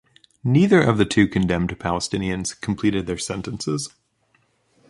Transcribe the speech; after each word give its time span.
Neither 0.43 0.81
of 0.81 0.97
the 0.97 1.05
two 1.05 1.27
condemned 1.27 1.77
Palestinians 1.77 2.59
completed 2.59 3.05
their 3.05 3.19
sentences. 3.19 3.89